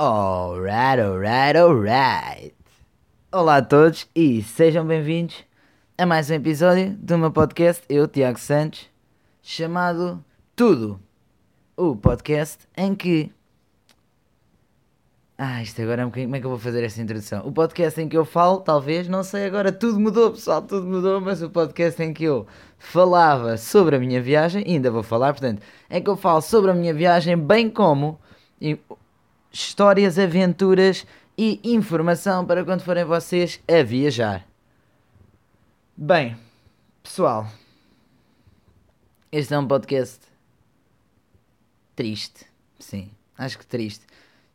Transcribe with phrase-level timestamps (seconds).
[0.00, 2.54] Alright, alright, alright.
[3.32, 5.44] Olá a todos e sejam bem-vindos
[5.98, 8.88] a mais um episódio do meu podcast, eu, Tiago Santos,
[9.42, 10.24] chamado
[10.54, 11.00] Tudo.
[11.76, 13.32] O podcast em que.
[15.36, 16.28] Ah, isto agora é um bocadinho.
[16.28, 17.44] Como é que eu vou fazer esta introdução?
[17.44, 21.20] O podcast em que eu falo, talvez, não sei agora, tudo mudou, pessoal, tudo mudou,
[21.20, 22.46] mas o podcast em que eu
[22.78, 25.60] falava sobre a minha viagem, ainda vou falar, portanto,
[25.90, 28.16] em que eu falo sobre a minha viagem, bem como
[28.60, 28.78] e-
[29.60, 31.06] histórias, aventuras
[31.36, 34.46] e informação para quando forem vocês a viajar.
[35.96, 36.36] Bem,
[37.02, 37.48] pessoal,
[39.32, 40.20] este é um podcast
[41.94, 42.46] triste,
[42.78, 44.04] sim, acho que triste.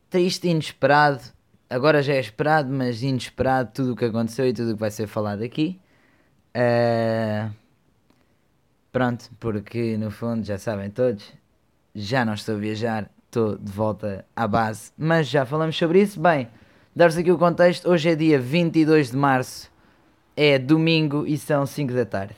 [0.10, 1.22] Triste inesperado,
[1.70, 4.92] agora já é esperado, mas inesperado tudo o que aconteceu e tudo o que vai
[4.92, 5.80] ser falado aqui.
[6.54, 7.50] Ah,
[8.94, 11.34] Pronto, porque no fundo já sabem todos,
[11.96, 16.20] já não estou a viajar, estou de volta à base, mas já falamos sobre isso.
[16.20, 16.48] Bem,
[16.96, 19.72] dar-vos aqui o contexto: hoje é dia 22 de março,
[20.38, 22.36] é domingo e são 5 da tarde.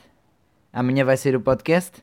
[0.72, 2.02] Amanhã vai ser o podcast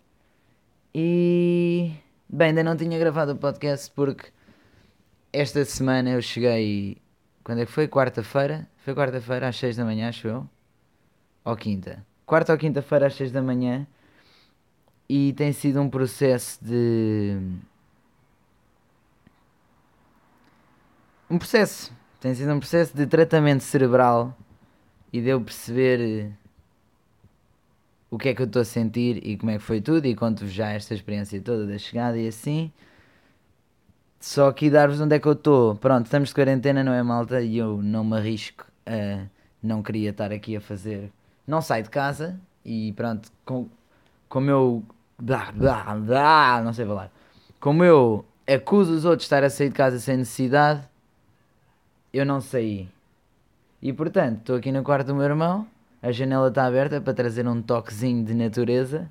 [0.94, 1.92] e.
[2.30, 4.30] Bem, ainda não tinha gravado o podcast porque
[5.32, 6.98] esta semana eu cheguei.
[7.44, 7.88] Quando é que foi?
[7.88, 8.68] Quarta-feira?
[8.78, 10.48] Foi quarta-feira às 6 da manhã, acho eu.
[11.44, 12.06] Ou quinta?
[12.26, 13.88] Quarta ou quinta-feira às 6 da manhã
[15.10, 17.38] e tem sido um processo de.
[21.34, 21.92] Um processo.
[22.22, 24.38] Tem sido um processo de tratamento cerebral
[25.12, 26.32] e de eu perceber eh,
[28.12, 30.14] o que é que eu estou a sentir e como é que foi tudo e
[30.14, 32.72] conto-vos já esta experiência toda da chegada e assim.
[34.20, 35.76] Só aqui dar-vos onde é que eu estou.
[35.76, 37.42] Pronto, estamos de quarentena, não é malta?
[37.42, 39.26] E eu não me arrisco a.
[39.64, 41.12] Não queria estar aqui a fazer.
[41.48, 43.68] Não saio de casa e pronto, com,
[44.30, 44.84] como eu.
[45.18, 47.12] Blá, blá, blá, não sei falar.
[47.60, 50.93] Como eu acuso os outros de estar a sair de casa sem necessidade,
[52.14, 52.88] eu não saí.
[53.82, 55.68] E portanto, estou aqui no quarto do meu irmão,
[56.02, 59.10] a janela está aberta para trazer um toquezinho de natureza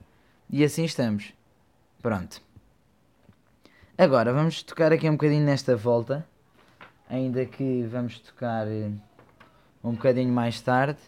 [0.49, 1.35] e assim estamos.
[2.01, 2.41] Pronto.
[3.99, 6.27] Agora vamos tocar aqui um bocadinho nesta volta,
[7.11, 8.91] ainda que vamos tocar eh,
[9.85, 10.99] um bocadinho mais tarde,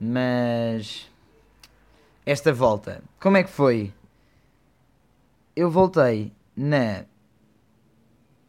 [0.00, 1.10] mas
[2.24, 3.92] esta volta, como é que foi?
[5.54, 7.04] Eu voltei na.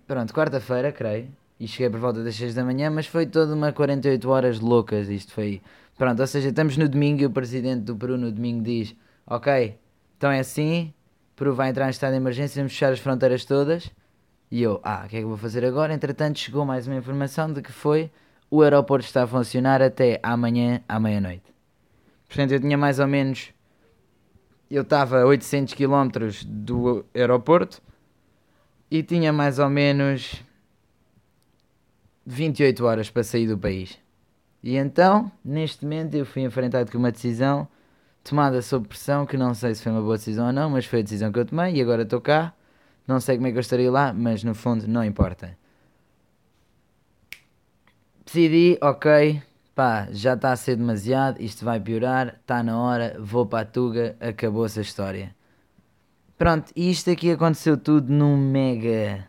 [0.07, 1.29] Pronto, quarta-feira, creio.
[1.59, 5.09] E cheguei por volta das 6 da manhã, mas foi toda uma 48 horas loucas.
[5.09, 5.61] Isto foi.
[5.97, 8.95] Pronto, ou seja, estamos no domingo e o presidente do Peru no domingo diz:
[9.27, 9.77] Ok,
[10.17, 10.93] então é assim,
[11.35, 13.91] Peru vai entrar em estado de emergência, vamos fechar as fronteiras todas.
[14.49, 15.93] E eu, ah, o que é que eu vou fazer agora?
[15.93, 18.09] Entretanto, chegou mais uma informação de que foi
[18.49, 21.53] o aeroporto está a funcionar até amanhã à meia-noite.
[22.27, 23.53] Portanto, eu tinha mais ou menos.
[24.69, 26.09] Eu estava a 800 km
[26.47, 27.81] do aeroporto
[28.89, 30.43] e tinha mais ou menos
[32.31, 33.97] 28 horas para sair do país.
[34.61, 37.67] E então, neste momento, eu fui enfrentado com uma decisão
[38.23, 40.99] tomada sob pressão, que não sei se foi uma boa decisão ou não, mas foi
[40.99, 42.53] a decisão que eu tomei e agora estou cá.
[43.07, 45.57] Não sei como é que eu estaria lá, mas no fundo não importa.
[48.23, 49.41] Decidi, ok,
[49.73, 53.65] pá, já está a ser demasiado, isto vai piorar, está na hora, vou para a
[53.65, 55.35] Tuga, acabou-se a história.
[56.37, 59.27] Pronto, isto aqui aconteceu tudo num mega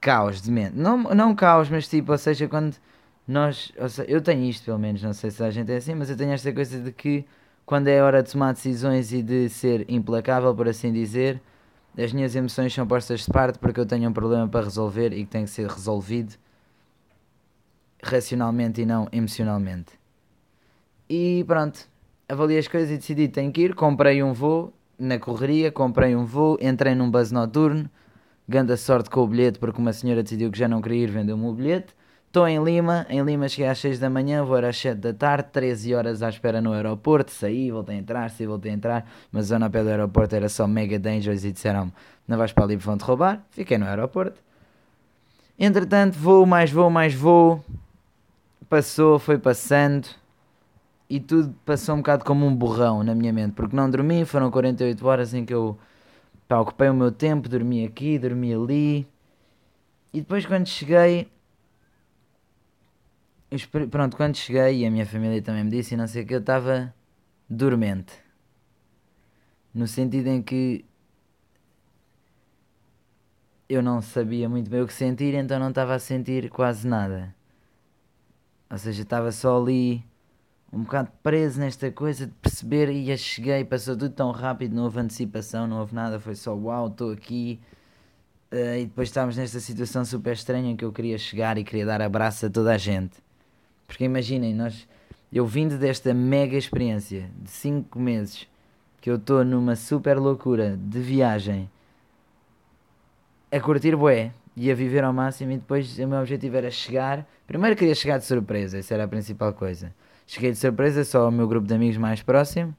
[0.00, 0.76] caos de mente.
[0.76, 2.76] Não, não caos, mas tipo, ou seja, quando
[3.26, 3.72] nós.
[3.88, 6.16] Seja, eu tenho isto pelo menos, não sei se a gente é assim, mas eu
[6.16, 7.24] tenho esta coisa de que
[7.66, 11.40] quando é hora de tomar decisões e de ser implacável, por assim dizer,
[11.96, 15.24] as minhas emoções são postas de parte porque eu tenho um problema para resolver e
[15.24, 16.34] que tem que ser resolvido
[18.02, 19.92] racionalmente e não emocionalmente.
[21.08, 21.88] E pronto,
[22.28, 23.74] avaliei as coisas e decidi tenho que ir.
[23.74, 27.90] Comprei um voo na correria, comprei um voo, entrei num bus noturno,
[28.50, 31.46] ganda sorte com o bilhete porque uma senhora decidiu que já não queria ir, vendeu-me
[31.46, 31.94] o bilhete.
[32.26, 35.48] Estou em Lima, em Lima cheguei às 6 da manhã, vou às 7 da tarde,
[35.52, 39.46] 13 horas à espera no aeroporto, saí, voltei a entrar, saí, voltei a entrar, mas
[39.46, 41.92] a zona pé do aeroporto era só mega dangerous e disseram
[42.26, 44.40] não vais para ali vão te roubar, fiquei no aeroporto.
[45.58, 47.64] Entretanto, voo, mais voo, mais voo,
[48.68, 50.08] passou, foi passando
[51.08, 54.50] e tudo passou um bocado como um borrão na minha mente, porque não dormi, foram
[54.50, 55.76] 48 horas em que eu
[56.50, 59.06] pá, ocupei o meu tempo, dormi aqui, dormi ali
[60.12, 61.30] e depois quando cheguei
[63.90, 66.34] pronto, quando cheguei, e a minha família também me disse, e não sei o que,
[66.34, 66.92] eu estava
[67.48, 68.12] dormente.
[69.74, 70.84] No sentido em que
[73.68, 77.34] eu não sabia muito bem o que sentir, então não estava a sentir quase nada.
[78.70, 80.04] Ou seja, estava só ali,
[80.72, 85.00] um bocado preso nesta coisa de perceber, e cheguei, passou tudo tão rápido, não houve
[85.00, 87.60] antecipação, não houve nada, foi só uau, estou aqui.
[88.52, 91.86] Uh, e depois estávamos nesta situação super estranha em que eu queria chegar e queria
[91.86, 93.16] dar abraço a toda a gente.
[93.86, 94.88] Porque imaginem, nós,
[95.32, 98.48] eu vindo desta mega experiência de 5 meses
[99.00, 101.70] que eu estou numa super loucura de viagem
[103.50, 107.26] a curtir bué e a viver ao máximo e depois o meu objetivo era chegar.
[107.46, 109.92] Primeiro queria chegar de surpresa, essa era a principal coisa.
[110.30, 112.72] Cheguei de surpresa só ao meu grupo de amigos mais próximo,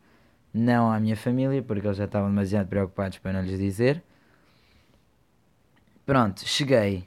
[0.54, 4.02] não à minha família, porque eles já estavam demasiado preocupados para não lhes dizer.
[6.06, 7.04] Pronto, cheguei.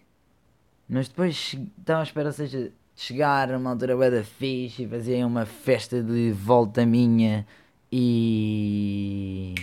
[0.87, 5.27] Mas depois estava à espera, seja, chegar a uma altura bué da fixe e fazia
[5.27, 7.47] uma festa de volta minha
[7.91, 9.55] e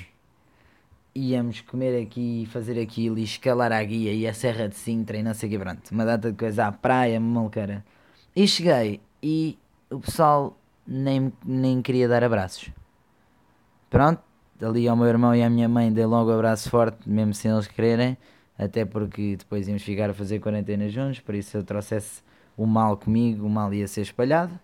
[1.14, 5.22] íamos comer aqui, fazer aquilo e escalar a guia e a Serra de Sintra e
[5.22, 7.86] não sei o que, pronto, uma data de coisa à praia, maluqueira.
[8.36, 12.70] E cheguei e o pessoal nem, nem queria dar abraços.
[13.90, 14.22] Pronto,
[14.62, 17.52] ali ao meu irmão e à minha mãe dei logo um abraço forte, mesmo sem
[17.52, 18.18] eles quererem
[18.62, 22.22] até porque depois íamos ficar a fazer quarentena juntos, por isso se eu trouxesse
[22.56, 24.58] o mal comigo, o mal ia ser espalhado.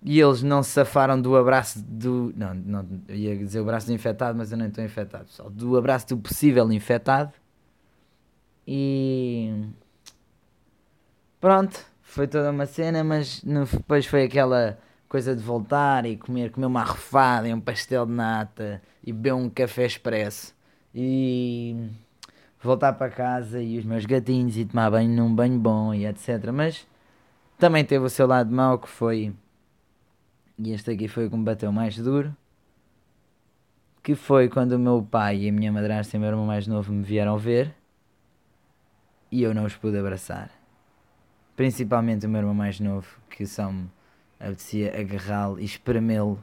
[0.00, 2.32] E eles não se safaram do abraço do.
[2.36, 5.50] Não, não ia dizer o abraço do infectado, mas eu não estou infectado, pessoal.
[5.50, 7.32] Do abraço do possível infectado.
[8.64, 9.64] E.
[11.40, 14.78] Pronto, foi toda uma cena, mas depois foi aquela
[15.08, 19.34] coisa de voltar e comer, comer uma arrofada e um pastel de nata e beber
[19.34, 20.54] um café expresso.
[20.94, 21.90] E
[22.60, 26.50] voltar para casa e os meus gatinhos e tomar banho num banho bom e etc.
[26.52, 26.86] Mas
[27.58, 29.34] também teve o seu lado mau que foi.
[30.58, 32.34] E este aqui foi o que me bateu mais duro.
[34.02, 36.66] Que foi quando o meu pai e a minha madrasta e o meu irmão mais
[36.66, 37.74] novo me vieram ver
[39.30, 40.50] e eu não os pude abraçar.
[41.54, 43.90] Principalmente o meu irmão mais novo, que me
[44.38, 46.42] apetecia agarrá-lo e espremê-lo.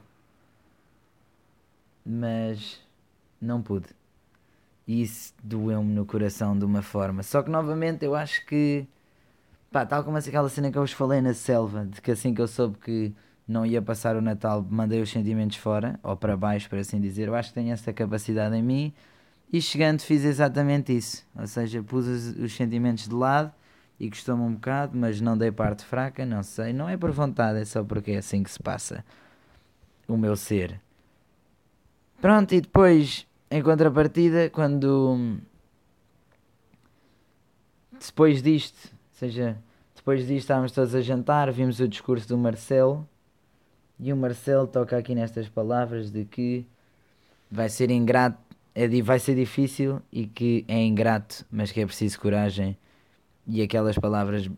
[2.05, 2.79] Mas
[3.41, 3.87] não pude.
[4.87, 7.23] E isso doeu-me no coração de uma forma.
[7.23, 8.85] Só que novamente eu acho que,
[9.71, 12.41] pá, tal como aquela cena que eu vos falei na selva, de que assim que
[12.41, 13.13] eu soube que
[13.47, 17.27] não ia passar o Natal, mandei os sentimentos fora, ou para baixo, por assim dizer.
[17.27, 18.93] Eu acho que tenho essa capacidade em mim
[19.51, 21.25] e chegando fiz exatamente isso.
[21.35, 23.51] Ou seja, pus os, os sentimentos de lado
[23.99, 26.73] e custou-me um bocado, mas não dei parte fraca, não sei.
[26.73, 29.03] Não é por vontade, é só porque é assim que se passa
[30.07, 30.79] o meu ser.
[32.21, 35.39] Pronto, e depois em contrapartida, quando
[37.99, 39.57] depois disto, ou seja,
[39.95, 43.07] depois disto estávamos todos a jantar, vimos o discurso do Marcelo
[43.99, 46.65] e o Marcelo toca aqui nestas palavras de que
[47.49, 48.37] vai ser ingrato,
[48.73, 52.77] é, vai ser difícil e que é ingrato, mas que é preciso coragem.
[53.47, 54.49] E aquelas palavras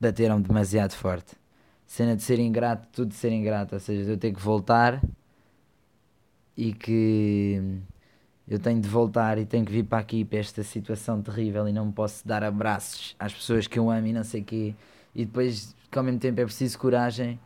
[0.00, 1.34] bateram demasiado forte.
[1.86, 5.02] Cena de ser ingrato, tudo de ser ingrato, ou seja, eu ter que voltar
[6.56, 7.60] e que
[8.48, 11.72] eu tenho de voltar e tenho que vir para aqui para esta situação terrível e
[11.72, 14.74] não posso dar abraços às pessoas que eu amo e não sei quê.
[15.14, 17.38] E depois que ao mesmo tempo é preciso coragem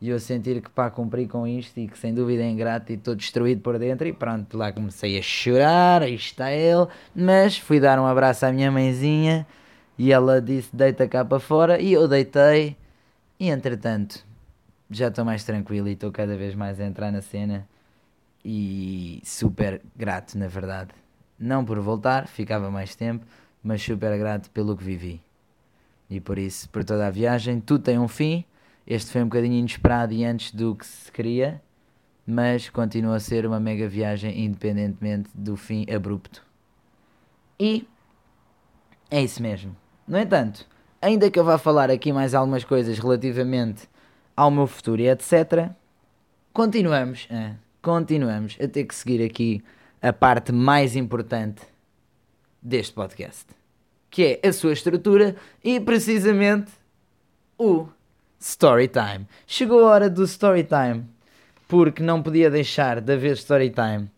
[0.00, 2.96] e eu sentir que pá cumpri com isto e que sem dúvida é ingrato e
[2.96, 7.80] estou destruído por dentro e pronto, lá comecei a chorar, aí está ele, mas fui
[7.80, 9.46] dar um abraço à minha mãezinha
[9.98, 12.76] e ela disse deita cá para fora e eu deitei
[13.38, 14.24] e entretanto
[14.90, 17.66] já estou mais tranquilo e estou cada vez mais a entrar na cena
[18.44, 20.90] e super grato, na verdade.
[21.38, 23.24] Não por voltar, ficava mais tempo,
[23.62, 25.20] mas super grato pelo que vivi.
[26.08, 28.44] E por isso, por toda a viagem, tudo tem um fim.
[28.86, 31.60] Este foi um bocadinho inesperado e antes do que se queria,
[32.26, 36.44] mas continua a ser uma mega viagem independentemente do fim abrupto.
[37.58, 37.88] E
[39.10, 39.74] é isso mesmo.
[40.06, 40.66] No entanto,
[41.00, 43.88] ainda que eu vá falar aqui mais algumas coisas relativamente
[44.36, 45.70] ao meu futuro e etc.,
[46.52, 47.28] continuamos.
[47.30, 49.62] a continuamos a ter que seguir aqui
[50.00, 51.60] a parte mais importante
[52.62, 53.44] deste podcast,
[54.10, 56.72] que é a sua estrutura e precisamente
[57.58, 57.86] o
[58.40, 59.26] story time.
[59.46, 61.04] Chegou a hora do story time,
[61.68, 64.10] porque não podia deixar de haver story time.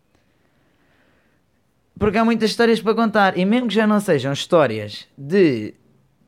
[1.97, 5.73] Porque há muitas histórias para contar, e mesmo que já não sejam histórias de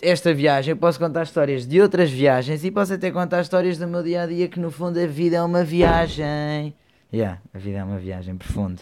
[0.01, 3.87] esta viagem, eu posso contar histórias de outras viagens e posso até contar histórias do
[3.87, 6.73] meu dia a dia, que no fundo a vida é uma viagem.
[7.13, 8.81] Yeah, a vida é uma viagem profunda.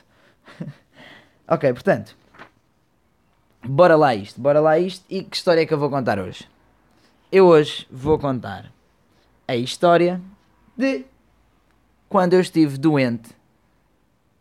[1.47, 2.15] ok, portanto,
[3.65, 5.03] bora lá isto, bora lá isto.
[5.09, 6.47] E que história é que eu vou contar hoje?
[7.31, 8.71] Eu hoje vou contar
[9.47, 10.21] a história
[10.77, 11.05] de
[12.07, 13.29] quando eu estive doente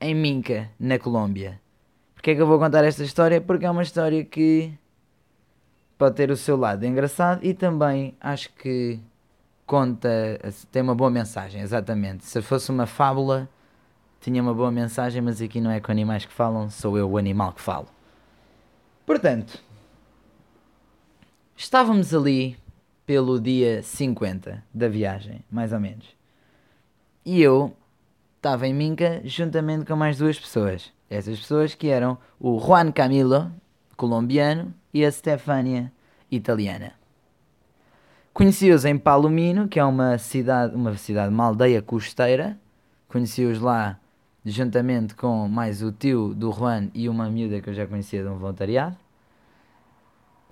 [0.00, 1.60] em Minca, na Colômbia.
[2.16, 3.40] Porquê é que eu vou contar esta história?
[3.40, 4.72] Porque é uma história que
[5.96, 8.98] pode ter o seu lado engraçado e também acho que
[9.64, 10.08] conta,
[10.72, 12.24] tem uma boa mensagem, exatamente.
[12.24, 13.48] Se fosse uma fábula,
[14.20, 17.18] tinha uma boa mensagem, mas aqui não é com animais que falam, sou eu o
[17.18, 17.86] animal que falo.
[19.04, 19.62] Portanto,
[21.56, 22.56] estávamos ali
[23.04, 26.16] pelo dia 50 da viagem, mais ou menos.
[27.24, 27.76] E eu
[28.36, 30.92] estava em Minca juntamente com mais duas pessoas.
[31.08, 33.52] Essas pessoas que eram o Juan Camilo,
[33.96, 35.92] colombiano, e a Stefania,
[36.30, 36.94] italiana.
[38.32, 42.58] Conheci-os em Palomino, que é uma cidade, uma cidade, uma aldeia costeira.
[43.08, 43.98] Conheci-os lá
[44.44, 48.28] juntamente com mais o tio do Juan e uma miúda que eu já conhecia de
[48.28, 48.96] um voluntariado.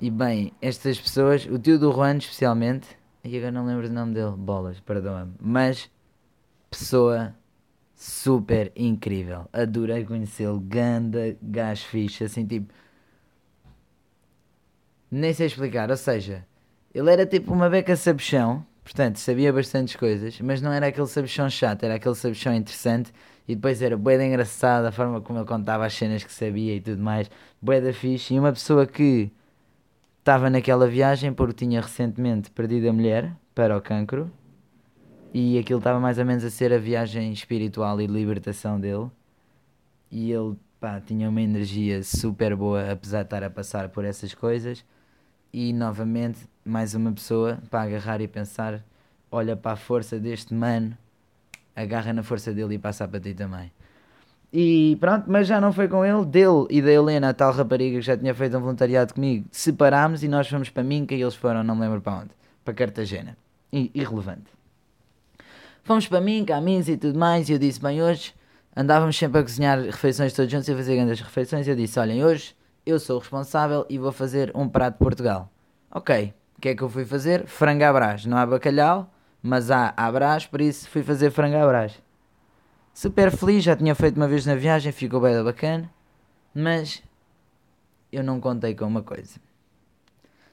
[0.00, 2.88] E bem, estas pessoas, o tio do Juan especialmente,
[3.22, 5.90] e agora não lembro o nome dele, bolas, perdoa-me, mas
[6.70, 7.34] pessoa
[7.94, 9.48] super incrível.
[9.52, 12.72] Adorei conhecê-lo, ganda, gajo fixe, assim tipo.
[15.10, 16.44] Nem sei explicar, ou seja,
[16.92, 21.48] ele era tipo uma beca sabichão, portanto sabia bastantes coisas, mas não era aquele sabichão
[21.48, 23.12] chato, era aquele sabichão interessante
[23.46, 26.74] e depois era bué de engraçado a forma como ele contava as cenas que sabia
[26.74, 27.30] e tudo mais,
[27.62, 28.34] bué da fixe.
[28.34, 29.30] E uma pessoa que
[30.18, 34.30] estava naquela viagem porque tinha recentemente perdido a mulher para o cancro
[35.34, 39.10] e aquilo estava mais ou menos a ser a viagem espiritual e de libertação dele.
[40.08, 44.32] E ele pá, tinha uma energia super boa, apesar de estar a passar por essas
[44.32, 44.84] coisas.
[45.52, 48.80] E novamente, mais uma pessoa para agarrar e pensar:
[49.28, 50.96] olha para a força deste mano,
[51.74, 53.72] agarra na força dele e passa para ti também.
[54.52, 57.98] E pronto, mas já não foi com ele, dele e da Helena, a tal rapariga
[57.98, 61.34] que já tinha feito um voluntariado comigo, separámos e nós fomos para Minca e eles
[61.34, 62.30] foram, não me lembro para onde,
[62.64, 63.36] para Cartagena.
[63.72, 64.54] I irrelevante.
[65.84, 68.34] Fomos para mim, caminhos e tudo mais, e eu disse, bem, hoje
[68.74, 72.24] andávamos sempre a cozinhar refeições todos juntos e a fazer grandes refeições, eu disse, olhem,
[72.24, 75.52] hoje eu sou o responsável e vou fazer um prato de Portugal.
[75.90, 77.46] Ok, o que é que eu fui fazer?
[77.46, 78.24] Frango à brás.
[78.24, 79.12] Não há bacalhau,
[79.42, 82.02] mas há à brás, por isso fui fazer frango à brás.
[82.94, 85.90] Super feliz, já tinha feito uma vez na viagem, ficou bem bacana,
[86.54, 87.02] mas
[88.10, 89.38] eu não contei com uma coisa.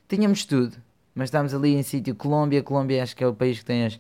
[0.10, 0.76] Tínhamos tudo,
[1.16, 2.62] mas estávamos ali em sítio Colômbia.
[2.62, 3.98] Colômbia acho que é o país que tem as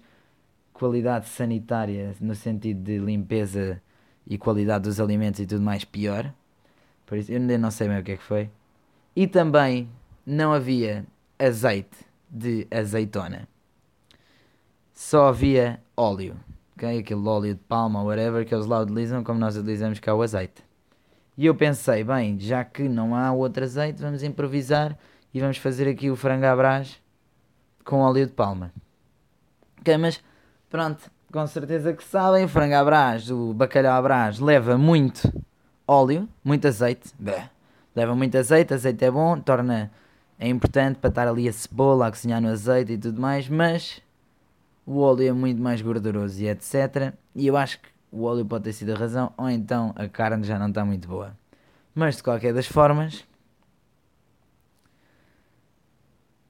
[0.81, 3.79] qualidade sanitária no sentido de limpeza
[4.25, 6.33] e qualidade dos alimentos e tudo mais pior.
[7.05, 8.49] Por isso eu ainda não sei bem o que é que foi.
[9.15, 9.87] E também
[10.25, 11.05] não havia
[11.37, 13.47] azeite de azeitona.
[14.91, 16.35] Só havia óleo.
[16.75, 16.97] Okay?
[16.97, 20.23] Aquele óleo de palma ou whatever que eles lá utilizam como nós utilizamos cá o
[20.23, 20.63] azeite.
[21.37, 24.97] E eu pensei, bem, já que não há outro azeite, vamos improvisar
[25.31, 26.99] e vamos fazer aqui o frango à brás
[27.85, 28.73] com óleo de palma.
[29.79, 30.23] Ok, mas
[30.71, 35.29] Pronto, com certeza que sabem, frango à brás, o bacalhau à brás leva muito
[35.85, 37.11] óleo, muito azeite.
[37.19, 37.49] Bleh.
[37.93, 39.91] Leva muito azeite, azeite é bom, torna
[40.39, 44.01] é importante para estar ali a cebola a cozinhar no azeite e tudo mais, mas
[44.85, 47.13] o óleo é muito mais gorduroso e etc.
[47.35, 50.45] E eu acho que o óleo pode ter sido a razão, ou então a carne
[50.45, 51.35] já não está muito boa.
[51.93, 53.25] Mas de qualquer das formas,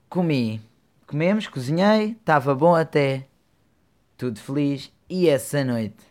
[0.07, 0.61] comi,
[1.07, 3.25] comemos, cozinhei, estava bom até
[4.21, 4.91] tudo feliz.
[5.09, 6.05] E essa noite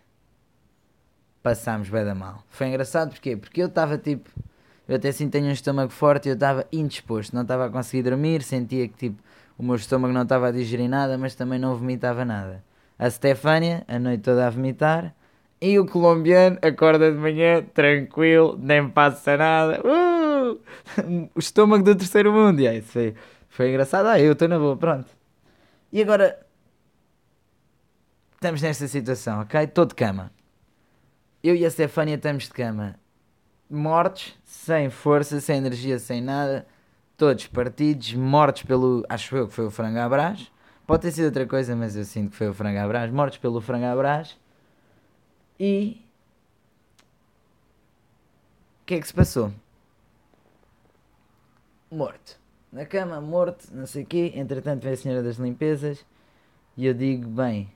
[1.41, 2.43] passámos bem da mal.
[2.49, 3.37] Foi engraçado porquê?
[3.37, 4.29] Porque eu estava tipo.
[4.89, 8.03] Eu até assim tenho um estômago forte e eu estava indisposto, não estava a conseguir
[8.03, 9.23] dormir, sentia que tipo
[9.57, 12.65] o meu estômago não estava a digerir nada, mas também não vomitava nada.
[12.99, 15.15] A Stefânia, a noite toda a vomitar,
[15.61, 19.81] e o colombiano acorda de manhã tranquilo, nem passa nada.
[19.85, 20.59] Uh!
[21.35, 22.61] O estômago do terceiro mundo.
[22.61, 23.15] E aí, foi,
[23.49, 24.07] foi engraçado.
[24.07, 25.07] Ah, eu estou na boa, pronto.
[25.93, 26.37] E agora
[28.41, 29.65] estamos nesta situação, ok?
[29.65, 30.33] Estou de cama.
[31.45, 32.99] Eu e a Stefania estamos de cama.
[33.69, 36.67] Mortos, sem força, sem energia, sem nada.
[37.19, 39.05] Todos partidos, mortos pelo.
[39.11, 40.35] Acho eu que foi o frango à.
[40.87, 43.09] Pode ter sido outra coisa, mas eu sinto que foi o frango à.
[43.09, 44.25] Mortos pelo frango à.
[45.59, 46.03] E.
[48.81, 49.53] O que é que se passou?
[51.91, 52.41] Morto.
[52.73, 54.33] Na cama, morto, não sei o quê.
[54.35, 56.07] Entretanto, vem a senhora das limpezas.
[56.75, 57.71] E eu digo, bem,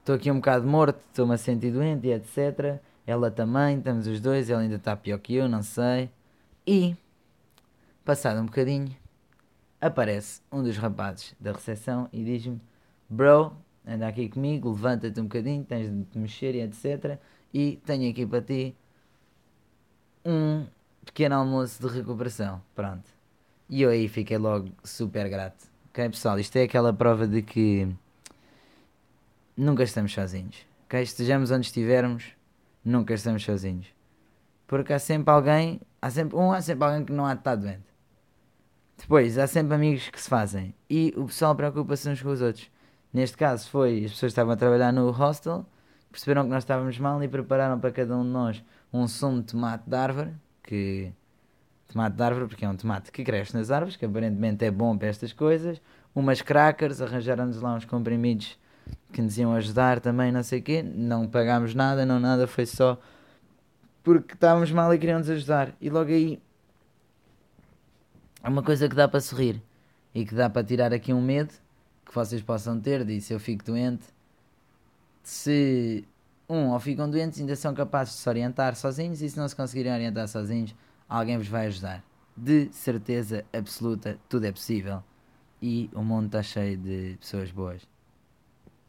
[0.00, 2.80] estou aqui um bocado morto, estou-me a sentir doente e etc.
[3.06, 6.10] Ela também, estamos os dois, ela ainda está pior que eu, não sei.
[6.66, 6.96] E,
[8.04, 8.94] passado um bocadinho,
[9.80, 12.60] aparece um dos rapazes da recepção e diz-me:
[13.08, 17.18] Bro, anda aqui comigo, levanta-te um bocadinho, tens de te mexer e etc.
[17.52, 18.76] E tenho aqui para ti
[20.24, 20.66] um
[21.04, 22.62] pequeno almoço de recuperação.
[22.74, 23.10] Pronto.
[23.68, 25.68] E eu aí fiquei logo super grato.
[25.90, 26.38] Ok, pessoal?
[26.38, 27.88] Isto é aquela prova de que
[29.60, 30.56] nunca estamos sozinhos.
[30.86, 31.02] Okay?
[31.02, 32.32] Estejamos onde estivermos,
[32.84, 33.86] nunca estamos sozinhos.
[34.66, 37.56] Porque há sempre alguém, há sempre, um, há sempre alguém que não há de estar
[37.56, 37.90] doente.
[38.96, 40.74] Depois, há sempre amigos que se fazem.
[40.88, 42.70] E o pessoal preocupa-se uns com os outros.
[43.12, 45.66] Neste caso foi, as pessoas estavam a trabalhar no hostel,
[46.10, 49.46] perceberam que nós estávamos mal e prepararam para cada um de nós um sumo de
[49.46, 51.12] tomate de árvore, que
[51.90, 54.96] Tomate de árvore, porque é um tomate que cresce nas árvores, que aparentemente é bom
[54.96, 55.82] para estas coisas.
[56.14, 58.56] Umas crackers, arranjaram-nos lá uns comprimidos
[59.12, 60.82] que nos iam ajudar também, não sei o quê.
[60.82, 62.98] Não pagámos nada, não nada, foi só
[64.02, 65.74] porque estávamos mal e queriam-nos ajudar.
[65.80, 66.40] E logo aí
[68.42, 69.62] é uma coisa que dá para sorrir
[70.14, 71.52] e que dá para tirar aqui um medo
[72.04, 74.06] que vocês possam ter de se eu fico doente.
[75.22, 76.04] Se
[76.48, 79.54] um ou ficam doentes, ainda são capazes de se orientar sozinhos e se não se
[79.54, 80.74] conseguirem orientar sozinhos,
[81.08, 82.02] alguém vos vai ajudar.
[82.36, 85.02] De certeza absoluta, tudo é possível.
[85.62, 87.89] E o mundo está cheio de pessoas boas.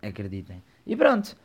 [0.01, 0.61] Acreditem.
[0.85, 1.35] E pronto.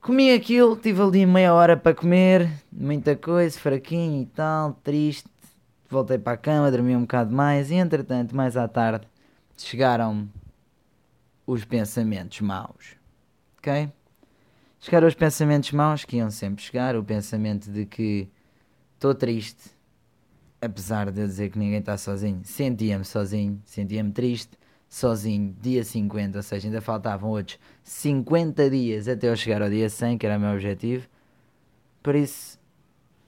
[0.00, 5.28] Comi aquilo, tive ali meia hora para comer, muita coisa, fraquinho e tal, triste.
[5.90, 9.06] Voltei para a cama, dormi um bocado mais e entretanto, mais à tarde,
[9.56, 10.28] chegaram
[11.46, 12.96] os pensamentos maus.
[13.58, 13.90] Ok?
[14.80, 18.28] Chegaram os pensamentos maus que iam sempre chegar, o pensamento de que
[18.94, 19.70] estou triste,
[20.60, 24.57] apesar de eu dizer que ninguém está sozinho, sentia-me sozinho, sentia-me triste,
[24.88, 29.90] sozinho, dia 50, ou seja, ainda faltavam outros 50 dias até eu chegar ao dia
[29.90, 31.06] 100, que era o meu objetivo.
[32.02, 32.58] Por isso,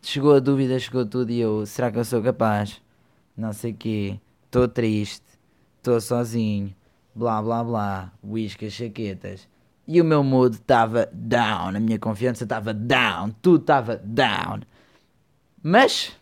[0.00, 2.80] chegou a dúvida, chegou tudo e eu, será que eu sou capaz?
[3.36, 5.26] Não sei o quê, estou triste,
[5.76, 6.74] estou sozinho,
[7.14, 9.48] blá blá blá, whiskas, chaquetas.
[9.86, 14.60] E o meu mood estava down, a minha confiança estava down, tudo estava down.
[15.62, 16.16] Mas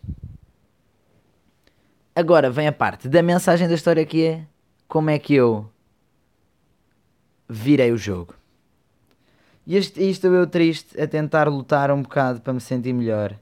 [2.15, 4.47] agora vem a parte da mensagem da história que é
[4.89, 5.69] como é que eu
[7.47, 8.33] virei o jogo.
[9.65, 13.37] E estou eu triste a tentar lutar um bocado para me sentir melhor.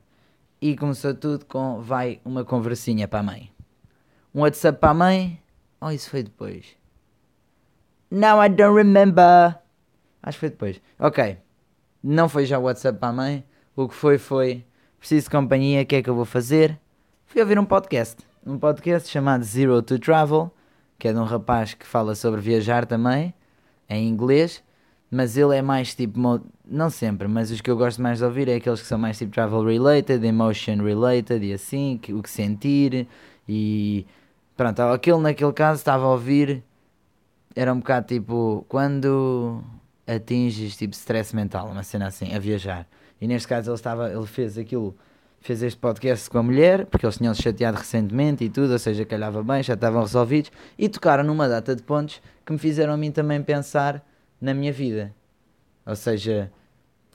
[0.62, 3.51] E começou tudo com vai uma conversinha para a mãe.
[4.36, 5.42] Um WhatsApp para a mãe.
[5.80, 6.66] Oh, isso foi depois.
[8.12, 9.58] Now I don't remember.
[10.22, 10.82] Acho que foi depois.
[11.00, 11.38] Ok.
[12.04, 13.46] Não foi já o WhatsApp para a mãe.
[13.74, 14.66] O que foi foi.
[15.00, 16.77] Preciso de companhia, o que é que eu vou fazer?
[17.25, 18.22] Fui ouvir um podcast.
[18.46, 20.51] Um podcast chamado Zero to Travel
[20.98, 23.34] que é de um rapaz que fala sobre viajar também,
[23.89, 24.64] em inglês,
[25.10, 26.20] mas ele é mais tipo,
[26.66, 29.18] não sempre, mas os que eu gosto mais de ouvir é aqueles que são mais
[29.18, 33.07] tipo travel related, emotion related e assim, que, o que sentir
[33.48, 34.05] e
[34.55, 36.64] pronto, aquele naquele caso estava a ouvir,
[37.55, 39.64] era um bocado tipo, quando
[40.05, 42.88] atinges tipo stress mental, uma cena assim, a viajar.
[43.20, 44.96] E neste caso ele estava, ele fez aquilo
[45.48, 48.79] fez este podcast com a mulher, porque eles tinham se chateado recentemente e tudo, ou
[48.79, 52.92] seja, calhava bem, já estavam resolvidos, e tocaram numa data de pontos que me fizeram
[52.92, 54.05] a mim também pensar
[54.42, 55.16] na minha vida.
[55.86, 56.51] Ou seja,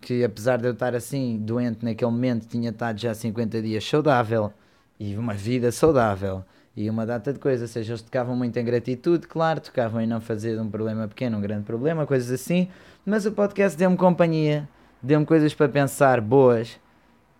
[0.00, 4.50] que apesar de eu estar assim, doente naquele momento, tinha estado já 50 dias saudável
[4.98, 6.42] e uma vida saudável
[6.74, 7.68] e uma data de coisas.
[7.68, 11.36] Ou seja, eles tocavam muito em gratitude, claro, tocavam em não fazer um problema pequeno
[11.36, 12.68] um grande problema, coisas assim,
[13.04, 14.66] mas o podcast deu-me companhia,
[15.02, 16.80] deu-me coisas para pensar boas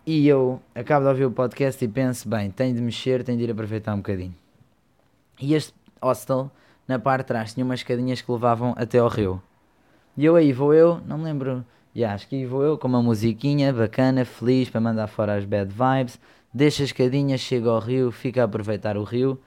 [0.05, 3.45] e eu acabo de ouvir o podcast e penso, bem, tenho de mexer, tenho de
[3.45, 4.35] ir aproveitar um bocadinho.
[5.39, 6.51] E este hostel,
[6.87, 9.41] na parte de trás, tinha umas escadinhas que levavam até ao rio.
[10.17, 12.87] E eu aí vou eu, não me lembro, yeah, acho que aí vou eu com
[12.87, 16.19] uma musiquinha bacana, feliz, para mandar fora as bad vibes.
[16.53, 19.39] Deixo a escadinha, chego ao rio, fico a aproveitar o rio.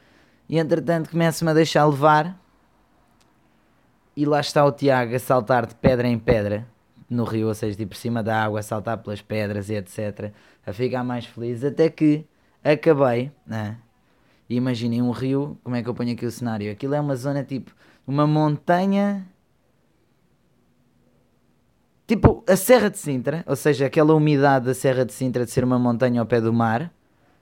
[0.49, 2.35] E entretanto começo-me a deixar levar.
[4.17, 6.67] E lá está o Tiago a saltar de pedra em pedra
[7.09, 10.33] no rio, ou seja, tipo por cima da água, saltar pelas pedras e etc.
[10.67, 12.25] A ficar mais feliz, até que
[12.63, 13.79] acabei, né?
[14.49, 16.71] Imaginem um rio, como é que eu ponho aqui o cenário?
[16.71, 17.73] Aquilo é uma zona tipo,
[18.07, 19.27] uma montanha.
[22.07, 25.65] Tipo a Serra de Sintra, ou seja, aquela umidade da Serra de Sintra de ser
[25.65, 26.93] uma montanha ao pé do mar,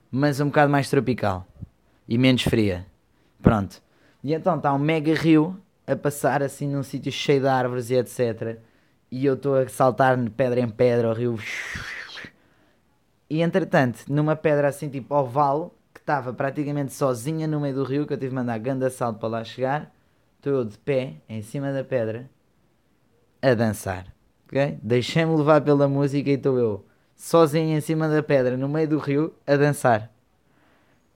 [0.09, 1.45] mas um bocado mais tropical
[2.07, 2.85] e menos fria.
[3.41, 3.81] Pronto.
[4.23, 7.95] E então está um mega rio a passar assim num sítio cheio de árvores e
[7.95, 8.57] etc
[9.11, 11.37] e eu estou a saltar de pedra em pedra, o rio.
[13.29, 18.05] E entretanto, numa pedra assim tipo oval, que estava praticamente sozinha no meio do rio,
[18.05, 19.91] que eu tive de mandar grande salto para lá chegar,
[20.37, 22.29] estou eu de pé, em cima da pedra,
[23.41, 24.13] a dançar.
[24.47, 24.77] Okay?
[24.81, 28.97] Deixei-me levar pela música e estou eu sozinho em cima da pedra, no meio do
[28.97, 30.11] rio, a dançar.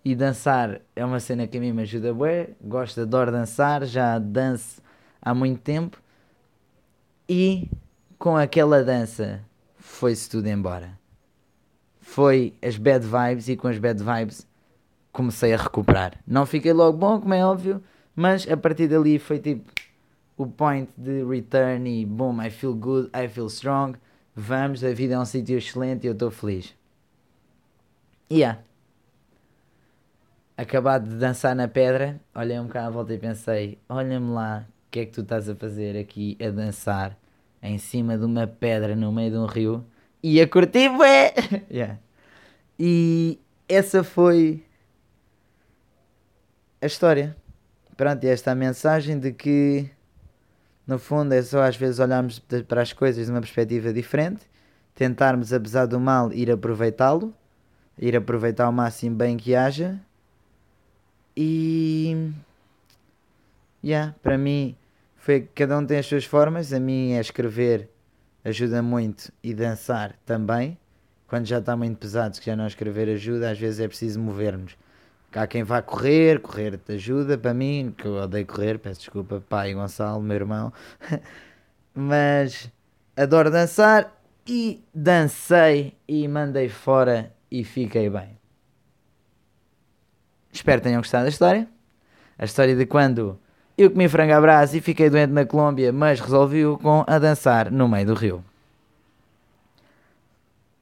[0.03, 4.17] E dançar é uma cena que a mim me ajuda bué, gosto, adoro dançar, já
[4.17, 4.81] danço
[5.21, 6.01] há muito tempo.
[7.29, 7.69] E
[8.17, 9.45] com aquela dança
[9.77, 10.97] foi-se tudo embora.
[12.01, 14.47] Foi as bad vibes e com as bad vibes
[15.11, 16.13] comecei a recuperar.
[16.25, 17.83] Não fiquei logo bom, como é óbvio,
[18.15, 19.71] mas a partir dali foi tipo
[20.35, 23.95] o point de return e boom, I feel good, I feel strong.
[24.35, 26.73] Vamos, a vida é um sítio excelente e eu estou feliz.
[28.27, 28.59] E yeah.
[30.57, 34.91] Acabado de dançar na pedra, olhei um bocado à volta e pensei: olha-me lá, o
[34.91, 37.18] que é que tu estás a fazer aqui a dançar?
[37.61, 39.85] Em cima de uma pedra no meio de um rio
[40.21, 41.33] e a curtir bué.
[41.71, 41.99] yeah.
[42.77, 44.63] E essa foi
[46.81, 47.35] a história.
[47.97, 49.89] Pronto, e esta é mensagem de que
[50.87, 54.41] no fundo é só às vezes olharmos para as coisas de uma perspectiva diferente,
[54.95, 57.33] tentarmos, apesar do mal, ir aproveitá-lo,
[57.97, 59.99] ir aproveitar o máximo bem que haja
[61.35, 62.31] e.
[63.81, 64.75] Yeah, para mim,
[65.19, 66.73] foi cada um tem as suas formas.
[66.73, 67.89] A mim é escrever,
[68.43, 70.77] ajuda muito, e dançar também.
[71.27, 74.75] Quando já está muito pesado, que já não escrever ajuda, às vezes é preciso mover-nos.
[75.31, 79.43] Há quem vá correr, correr te ajuda, para mim, que eu odeio correr, peço desculpa,
[79.47, 80.73] pai Gonçalo, meu irmão.
[81.93, 82.71] Mas
[83.15, 84.11] adoro dançar
[84.47, 88.39] e dancei e mandei fora e fiquei bem.
[90.51, 91.67] Espero que tenham gostado da história.
[92.37, 93.39] A história de quando
[93.81, 97.71] eu comi frango à brasa e fiquei doente na Colômbia, mas resolvi-o com a dançar
[97.71, 98.43] no meio do rio.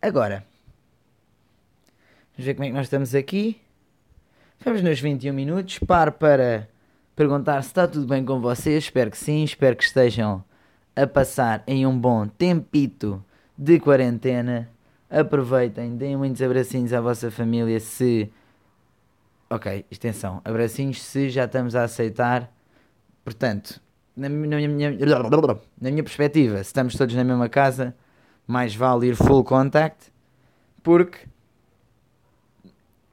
[0.01, 0.43] Agora,
[2.33, 3.61] vamos ver como é que nós estamos aqui.
[4.57, 5.77] Estamos nos 21 minutos.
[5.79, 6.67] Paro para
[7.15, 8.85] perguntar se está tudo bem com vocês.
[8.85, 9.43] Espero que sim.
[9.43, 10.43] Espero que estejam
[10.95, 13.23] a passar em um bom tempito
[13.55, 14.69] de quarentena.
[15.09, 18.31] Aproveitem, deem muitos abracinhos à vossa família se
[19.49, 20.41] Ok, extensão.
[20.43, 22.51] Abracinhos se já estamos a aceitar.
[23.27, 23.81] Portanto,
[24.15, 24.57] na minha,
[25.81, 27.93] na minha perspectiva, se estamos todos na mesma casa,
[28.47, 30.13] mais vale ir full contact,
[30.81, 31.27] porque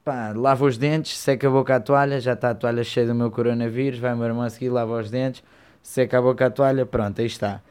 [0.05, 3.13] pá, lava os dentes, seca a boca à toalha, já está a toalha cheia do
[3.13, 5.43] meu coronavírus, vai o meu irmão a seguir, lava os dentes,
[5.83, 7.61] seca a boca à toalha, pronto, aí está.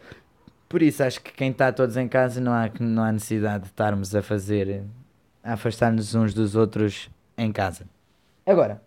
[0.68, 3.70] Por isso acho que quem está todos em casa não há, não há necessidade de
[3.70, 4.84] estarmos a fazer,
[5.42, 7.86] a afastar-nos uns dos outros em casa.
[8.44, 8.82] Agora,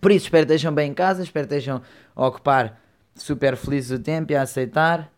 [0.00, 1.82] por isso espero que estejam bem em casa, espero que estejam
[2.14, 2.80] a ocupar
[3.14, 5.10] super felizes o tempo e a aceitar.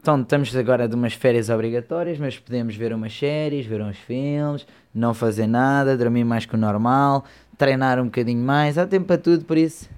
[0.00, 4.66] Então estamos agora de umas férias obrigatórias, mas podemos ver umas séries, ver uns filmes,
[4.94, 7.24] não fazer nada, dormir mais que o normal,
[7.58, 9.90] treinar um bocadinho mais, há tempo para tudo, por isso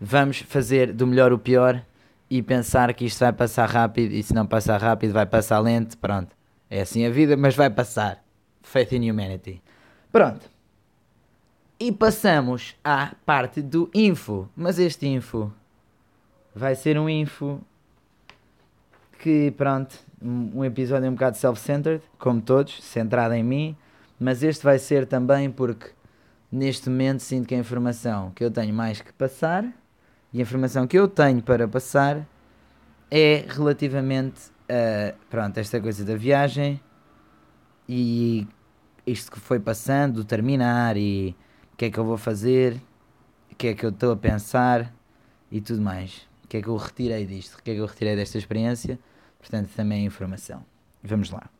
[0.00, 1.82] vamos fazer do melhor o pior
[2.30, 5.96] e pensar que isto vai passar rápido e se não passar rápido vai passar lento,
[5.98, 6.34] pronto.
[6.68, 8.22] É assim a vida, mas vai passar.
[8.62, 9.62] Faith in Humanity.
[10.10, 10.55] Pronto.
[11.78, 14.48] E passamos à parte do info.
[14.56, 15.52] Mas este info
[16.54, 17.60] vai ser um info
[19.18, 23.76] que, pronto, um episódio um bocado self-centered, como todos, centrado em mim.
[24.18, 25.90] Mas este vai ser também porque
[26.50, 29.64] neste momento sinto que a informação que eu tenho mais que passar
[30.32, 32.26] e a informação que eu tenho para passar
[33.10, 36.80] é relativamente a pronto, esta coisa da viagem
[37.88, 38.46] e
[39.06, 41.36] isto que foi passando, terminar e
[41.76, 42.80] o que é que eu vou fazer,
[43.52, 44.90] o que é que eu estou a pensar
[45.52, 46.26] e tudo mais.
[46.42, 48.98] O que é que eu retirei disto, o que é que eu retirei desta experiência,
[49.38, 50.64] portanto também é informação.
[51.04, 51.50] Vamos lá.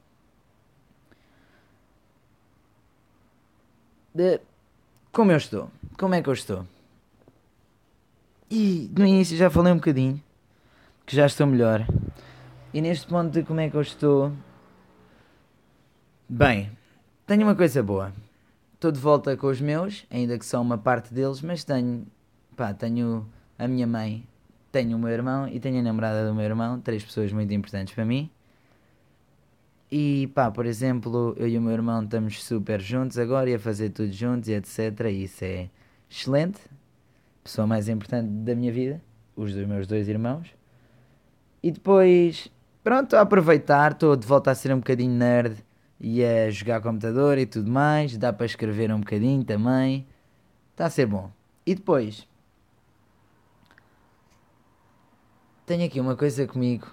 [4.14, 4.40] De...
[5.12, 5.70] Como eu estou?
[5.98, 6.66] Como é que eu estou?
[8.50, 10.22] E no início já falei um bocadinho
[11.04, 11.86] que já estou melhor.
[12.72, 14.32] E neste ponto de como é que eu estou.
[16.26, 16.72] Bem,
[17.26, 18.14] tenho uma coisa boa
[18.76, 22.06] estou de volta com os meus, ainda que são uma parte deles, mas tenho,
[22.54, 23.26] pá, tenho
[23.58, 24.26] a minha mãe,
[24.70, 27.94] tenho o meu irmão e tenho a namorada do meu irmão, três pessoas muito importantes
[27.94, 28.30] para mim.
[29.90, 33.58] E pá, por exemplo, eu e o meu irmão estamos super juntos agora e a
[33.58, 34.78] fazer tudo juntos e etc.
[35.06, 35.70] E isso é
[36.10, 36.60] excelente.
[37.42, 39.00] Pessoa mais importante da minha vida,
[39.36, 40.48] os dos meus dois irmãos.
[41.62, 42.50] E depois,
[42.84, 45.64] pronto, a aproveitar, estou de volta a ser um bocadinho nerd
[46.00, 48.16] e a jogar computador e tudo mais.
[48.16, 50.06] Dá para escrever um bocadinho também.
[50.72, 51.30] Está a ser bom.
[51.64, 52.26] E depois,
[55.64, 56.86] tenho aqui uma coisa comigo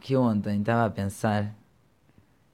[0.00, 1.54] que eu ontem estava a pensar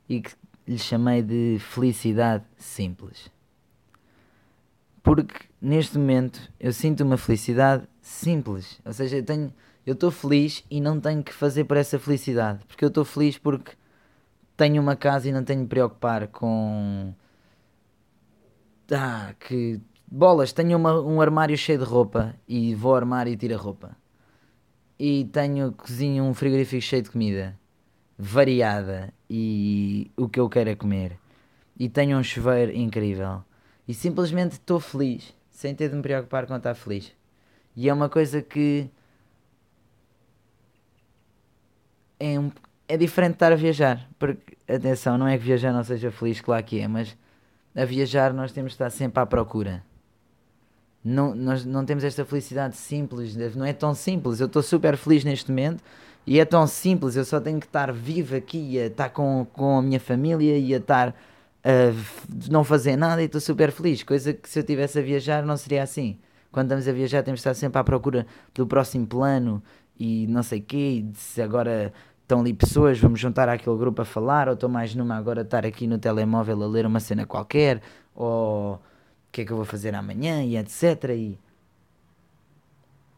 [0.08, 0.32] e que
[0.66, 3.30] lhe chamei de felicidade simples.
[5.02, 8.80] Porque neste momento eu sinto uma felicidade simples.
[8.84, 9.52] Ou seja, eu tenho
[9.86, 12.64] eu estou feliz e não tenho que fazer por essa felicidade.
[12.66, 13.72] Porque eu estou feliz porque
[14.60, 17.14] tenho uma casa e não tenho de preocupar com.
[18.92, 19.80] Ah, que.
[20.06, 23.96] Bolas, tenho uma, um armário cheio de roupa e vou armar e tiro a roupa.
[24.98, 27.58] E tenho cozinho um frigorífico cheio de comida
[28.18, 31.18] variada e o que eu quero é comer.
[31.78, 33.42] E tenho um chuveiro incrível.
[33.88, 37.12] E simplesmente estou feliz, sem ter de me preocupar com estar feliz.
[37.74, 38.90] E é uma coisa que
[42.18, 42.50] é um,
[42.90, 44.08] é diferente estar a viajar.
[44.18, 47.16] Porque, atenção, não é que viajar não seja feliz, claro que é, mas
[47.74, 49.82] a viajar nós temos de estar sempre à procura.
[51.02, 54.40] Não, nós não temos esta felicidade simples, não é tão simples.
[54.40, 55.82] Eu estou super feliz neste momento
[56.26, 57.14] e é tão simples.
[57.14, 60.74] Eu só tenho que estar vivo aqui, a estar com, com a minha família e
[60.74, 61.14] a estar
[61.62, 64.02] a não fazer nada e estou super feliz.
[64.02, 66.18] Coisa que se eu estivesse a viajar não seria assim.
[66.50, 69.62] Quando estamos a viajar temos de estar sempre à procura do próximo plano
[69.98, 71.92] e não sei o quê, e se agora
[72.30, 75.66] estão ali pessoas, vamos juntar àquele grupo a falar, ou estou mais numa agora estar
[75.66, 77.82] aqui no telemóvel a ler uma cena qualquer,
[78.14, 78.80] ou o
[79.32, 81.10] que é que eu vou fazer amanhã e etc.
[81.10, 81.38] E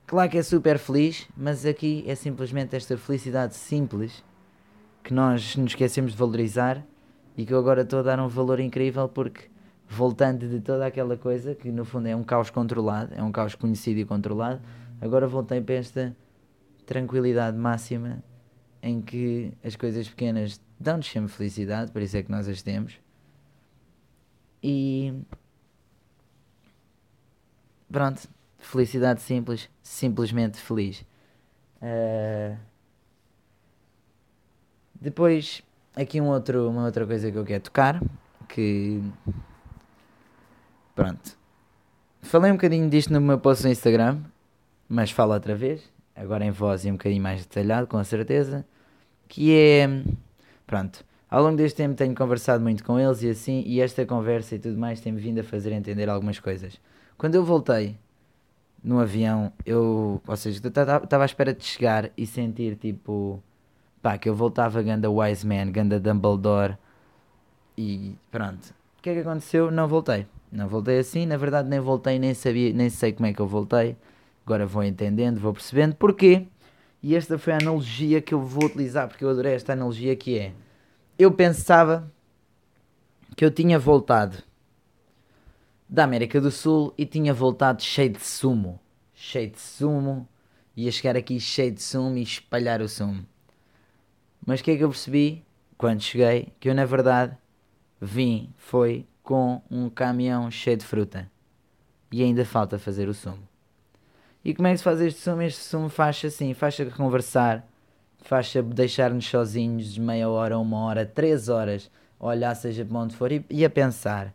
[0.07, 4.25] claro que é super feliz, mas aqui é simplesmente esta felicidade simples
[5.05, 6.83] que nós nos esquecemos de valorizar
[7.37, 9.51] e que eu agora estou a dar um valor incrível porque
[9.87, 13.55] voltando de toda aquela coisa que no fundo é um caos controlado, é um caos
[13.55, 14.63] conhecido e controlado,
[15.03, 16.17] agora voltei para esta
[16.87, 18.23] tranquilidade máxima
[18.83, 22.99] em que as coisas pequenas dão-nos sempre felicidade, por isso é que nós as temos.
[24.63, 25.15] E
[27.91, 31.05] pronto, felicidade simples, simplesmente feliz.
[31.81, 32.57] Uh...
[35.01, 35.63] Depois,
[35.97, 38.01] aqui um outro, uma outra coisa que eu quero tocar,
[38.49, 39.03] que
[40.95, 41.37] pronto.
[42.21, 44.23] Falei um bocadinho disto no meu post no Instagram,
[44.89, 45.83] mas falo outra vez,
[46.15, 48.65] agora em voz e um bocadinho mais detalhado, com certeza,
[49.33, 49.89] que é,
[50.67, 54.57] pronto, ao longo deste tempo tenho conversado muito com eles e assim, e esta conversa
[54.57, 56.79] e tudo mais tem-me vindo a fazer entender algumas coisas.
[57.17, 57.97] Quando eu voltei
[58.85, 63.43] no avião, eu, ou seja, estava à espera de chegar e sentir tipo
[64.03, 66.77] pá, que eu voltava ganda Wise Man, ganda Dumbledore
[67.75, 68.75] e pronto.
[68.99, 69.71] O que é que aconteceu?
[69.71, 70.27] Não voltei.
[70.53, 73.47] Não voltei assim, na verdade nem voltei, nem sabia, nem sei como é que eu
[73.47, 73.97] voltei.
[74.45, 76.47] Agora vou entendendo, vou percebendo porquê.
[77.03, 80.39] E esta foi a analogia que eu vou utilizar, porque eu adorei esta analogia que
[80.39, 80.53] é.
[81.19, 82.11] Eu pensava
[83.37, 84.43] que eu tinha voltado
[85.89, 88.79] da América do Sul e tinha voltado cheio de sumo.
[89.13, 90.29] Cheio de sumo.
[90.77, 93.27] Ia chegar aqui cheio de sumo e espalhar o sumo.
[94.47, 95.45] Mas o que é que eu percebi
[95.77, 96.53] quando cheguei?
[96.61, 97.37] Que eu, na verdade,
[98.01, 101.31] vim, foi com um caminhão cheio de fruta.
[102.11, 103.52] E ainda falta fazer o sumo.
[104.45, 105.43] E como é que se faz este sumo?
[105.43, 107.65] Este sumo faz assim, faz-se conversar,
[108.23, 113.31] faz-se deixar-nos sozinhos meia hora, uma hora, três horas, a olhar seja para onde for
[113.31, 114.35] e, e a pensar.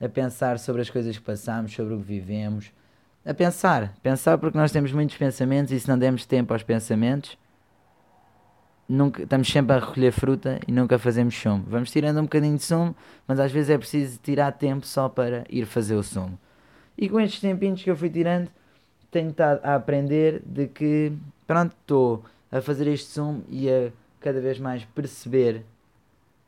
[0.00, 2.72] A pensar sobre as coisas que passamos, sobre o que vivemos.
[3.24, 7.38] A pensar, pensar porque nós temos muitos pensamentos e se não demos tempo aos pensamentos,
[8.88, 11.64] nunca, estamos sempre a recolher fruta e nunca fazemos sumo.
[11.66, 12.94] Vamos tirando um bocadinho de sumo,
[13.26, 16.38] mas às vezes é preciso tirar tempo só para ir fazer o sumo.
[16.96, 18.50] E com estes tempinhos que eu fui tirando,
[19.14, 21.12] tenho estado a aprender de que,
[21.46, 25.64] pronto, estou a fazer este sumo e a cada vez mais perceber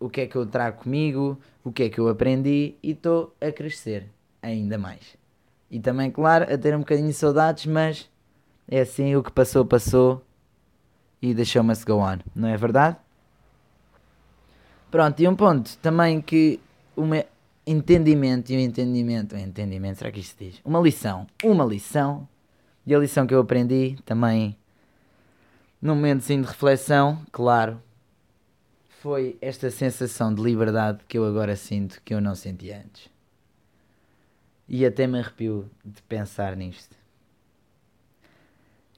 [0.01, 3.33] o que é que eu trago comigo, o que é que eu aprendi e estou
[3.41, 4.09] a crescer
[4.43, 5.17] ainda mais.
[5.71, 8.11] E também, claro, a ter um bocadinho de saudades, mas
[8.67, 10.21] é assim, o que passou, passou
[11.23, 12.97] e must go on, não é verdade?
[14.91, 16.59] Pronto, e um ponto também que
[16.97, 17.11] um
[17.65, 20.61] entendimento e um entendimento, um entendimento, será que isto diz?
[20.65, 22.29] Uma lição, uma lição,
[22.87, 24.57] e a lição que eu aprendi também
[25.83, 27.83] num momento de reflexão, claro,
[29.01, 33.11] foi esta sensação de liberdade que eu agora sinto que eu não sentia antes.
[34.69, 36.97] E até me arrepio de pensar nisto.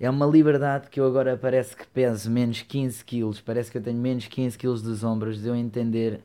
[0.01, 3.83] É uma liberdade que eu agora parece que peso menos 15 quilos, parece que eu
[3.83, 6.20] tenho menos 15 quilos dos ombros, de eu entender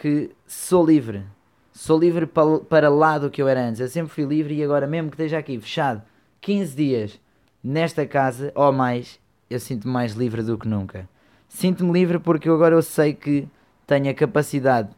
[0.00, 1.24] que sou livre.
[1.72, 3.80] Sou livre para lá do que eu era antes.
[3.80, 6.02] Eu sempre fui livre e agora, mesmo que esteja aqui fechado
[6.40, 7.20] 15 dias
[7.62, 11.08] nesta casa ou mais, eu sinto-me mais livre do que nunca.
[11.48, 13.48] Sinto-me livre porque agora eu sei que
[13.86, 14.90] tenho a capacidade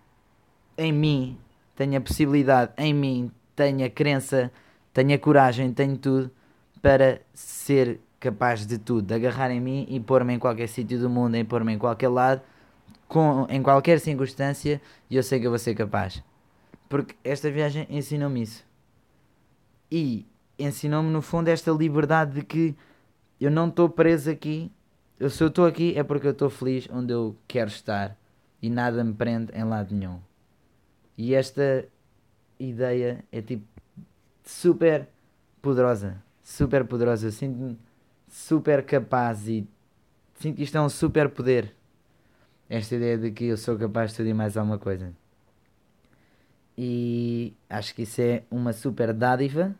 [0.77, 1.39] em mim,
[1.75, 4.53] tenho a possibilidade em mim, tenho a crença,
[4.93, 6.31] tenho a coragem, tenho tudo
[6.81, 11.11] para ser capaz de tudo, de agarrar em mim e pôr-me em qualquer sítio do
[11.11, 12.43] mundo, em pôr-me em qualquer lado,
[13.09, 16.23] com, em qualquer circunstância, e eu sei que eu vou ser capaz.
[16.89, 18.65] Porque esta viagem ensinou-me isso.
[19.91, 20.27] E
[20.59, 22.77] ensinou-me, no fundo, esta liberdade de que
[23.41, 24.71] eu não estou preso aqui.
[25.19, 28.17] Eu, se eu estou aqui é porque eu estou feliz onde eu quero estar
[28.61, 30.21] e nada me prende em lado nenhum.
[31.17, 31.85] E esta
[32.59, 33.65] ideia é tipo
[34.45, 35.09] super
[35.61, 37.29] poderosa super poderosa.
[37.29, 37.79] Eu sinto-me
[38.29, 39.67] super capaz e
[40.35, 41.75] sinto que isto é um super poder.
[42.69, 45.13] Esta ideia de que eu sou capaz de estudar mais alguma coisa.
[46.77, 49.75] E acho que isso é uma super dádiva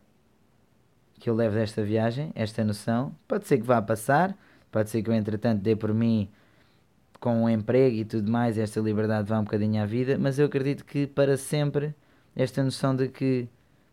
[1.19, 3.15] que eu levo desta viagem, esta noção.
[3.27, 4.37] Pode ser que vá passar,
[4.71, 6.29] pode ser que eu entretanto dê por mim
[7.19, 10.45] com um emprego e tudo mais, esta liberdade vá um bocadinho à vida, mas eu
[10.45, 11.95] acredito que para sempre
[12.35, 13.47] esta noção de que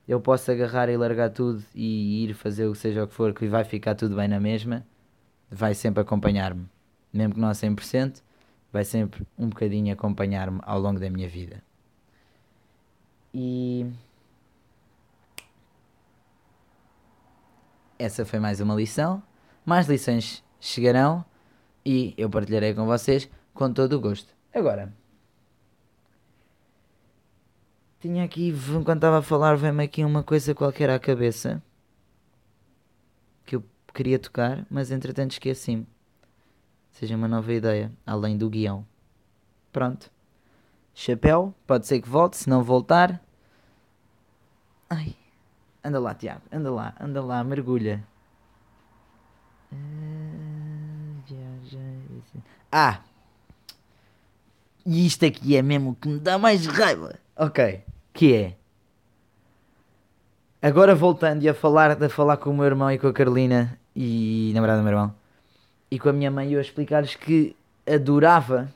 [0.08, 3.32] eu posso agarrar e largar tudo e ir fazer o que seja o que for,
[3.32, 4.84] que vai ficar tudo bem na mesma,
[5.48, 6.66] vai sempre acompanhar-me.
[7.12, 8.20] Mesmo que não a 100%,
[8.72, 11.62] vai sempre um bocadinho acompanhar-me ao longo da minha vida.
[13.32, 13.86] E
[18.00, 19.22] essa foi mais uma lição.
[19.64, 21.22] Mais lições chegarão
[21.84, 24.34] e eu partilharei com vocês com todo o gosto.
[24.54, 24.92] Agora,
[28.00, 31.62] tinha aqui, enquanto estava a falar, veio-me aqui uma coisa qualquer à cabeça
[33.44, 35.86] que eu queria tocar, mas entretanto esqueci-me.
[36.92, 38.86] Seja uma nova ideia, além do guião.
[39.70, 40.10] Pronto.
[40.94, 43.22] Chapéu, pode ser que volte, se não voltar.
[44.88, 45.14] Ai,
[45.84, 48.02] anda lá, Tiago, anda lá, anda lá, mergulha.
[52.72, 53.00] Ah!
[54.84, 57.18] E isto aqui é mesmo que me dá mais raiva.
[57.36, 57.82] Ok.
[58.12, 58.56] Que é.
[60.62, 63.78] Agora voltando e a falar, a falar com o meu irmão e com a Carolina
[63.94, 65.20] e namorada do meu irmão
[65.90, 68.72] e com a minha mãe eu a explicar-lhes que adorava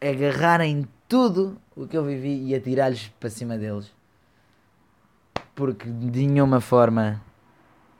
[0.00, 3.90] agarrar em tudo o que eu vivi e atirar-lhes para cima deles.
[5.54, 7.20] Porque de nenhuma forma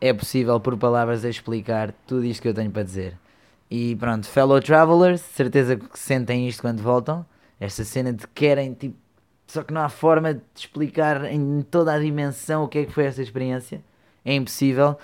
[0.00, 3.18] é possível por palavras explicar tudo isto que eu tenho para dizer.
[3.70, 7.24] E pronto, fellow travelers, certeza que sentem isto quando voltam.
[7.60, 8.96] Esta cena de querem, tipo,
[9.46, 12.92] só que não há forma de explicar em toda a dimensão o que é que
[12.92, 13.82] foi essa experiência.
[14.24, 14.98] É impossível.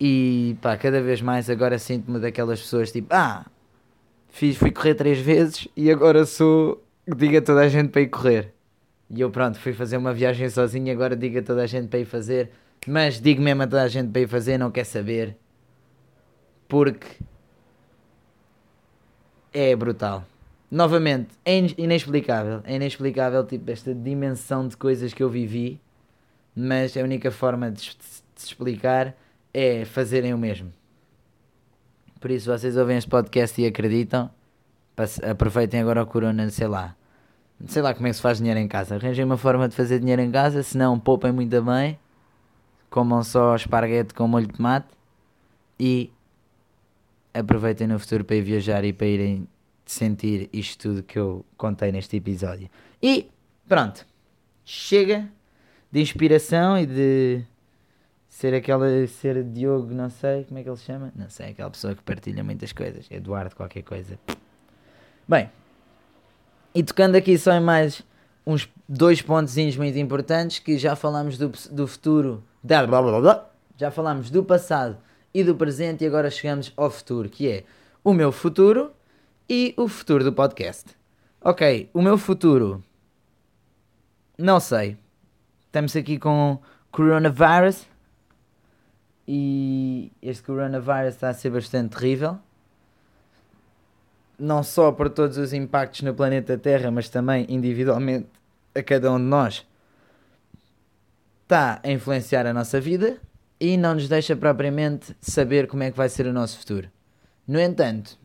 [0.00, 3.44] E pá, cada vez mais agora sinto-me daquelas pessoas tipo, ah,
[4.28, 8.54] fiz, fui correr três vezes e agora sou, diga toda a gente para ir correr.
[9.10, 12.04] E eu pronto, fui fazer uma viagem sozinho, agora diga toda a gente para ir
[12.04, 12.50] fazer.
[12.86, 15.36] Mas digo mesmo a toda a gente para ir fazer, não quer saber.
[16.68, 17.06] Porque
[19.52, 20.24] é brutal.
[20.70, 22.60] Novamente, é inexplicável.
[22.64, 25.80] É inexplicável, tipo, esta dimensão de coisas que eu vivi.
[26.54, 27.96] Mas a única forma de, de
[28.36, 29.16] explicar
[29.54, 30.72] é fazerem o mesmo.
[32.20, 34.30] Por isso, vocês ouvem este podcast e acreditam,
[35.22, 36.97] aproveitem agora o corona, sei lá.
[37.66, 38.94] Sei lá como é que se faz dinheiro em casa.
[38.94, 41.98] Arranjem uma forma de fazer dinheiro em casa, se não, poupem muito bem.
[42.88, 44.86] Comam só esparguete com molho de tomate.
[45.78, 46.12] E
[47.34, 49.48] aproveitem no futuro para ir viajar e para irem
[49.84, 52.68] sentir isto tudo que eu contei neste episódio.
[53.02, 53.30] E
[53.66, 54.06] pronto,
[54.64, 55.28] chega
[55.90, 57.44] de inspiração e de
[58.28, 61.70] ser aquela, ser Diogo, não sei como é que ele se chama, não sei, aquela
[61.70, 64.18] pessoa que partilha muitas coisas, Eduardo, qualquer coisa.
[65.26, 65.50] Bem,
[66.74, 68.02] e tocando aqui só em mais
[68.46, 73.50] uns dois pontos muito importantes que já falámos do, do futuro, blá, blá, blá, blá,
[73.76, 74.96] já falámos do passado
[75.32, 77.64] e do presente e agora chegamos ao futuro, que é
[78.02, 78.90] o meu futuro
[79.48, 80.96] e o futuro do podcast.
[81.40, 82.82] Ok, o meu futuro,
[84.36, 84.96] não sei.
[85.66, 86.58] Estamos aqui com
[86.90, 87.86] coronavirus
[89.26, 92.38] e este coronavirus está a ser bastante terrível.
[94.38, 98.28] Não só por todos os impactos no planeta Terra, mas também individualmente
[98.74, 99.66] a cada um de nós.
[101.42, 103.16] Está a influenciar a nossa vida
[103.58, 106.88] e não nos deixa propriamente saber como é que vai ser o nosso futuro.
[107.46, 108.18] No entanto,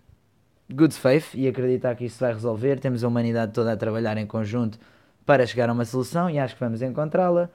[0.72, 4.28] good faith e acreditar que isto vai resolver, temos a humanidade toda a trabalhar em
[4.28, 4.78] conjunto
[5.26, 7.50] para chegar a uma solução e acho que vamos encontrá-la.